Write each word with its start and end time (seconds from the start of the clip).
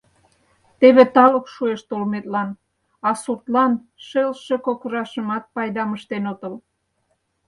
Теве 0.79 1.03
талук 1.15 1.45
шуэш 1.53 1.81
толметлан, 1.89 2.49
а 3.07 3.09
суртлан 3.21 3.73
шелше 4.07 4.55
кокырашымат 4.65 5.43
пайдам 5.55 5.89
ыштен 5.97 6.23
отыл! 6.33 6.55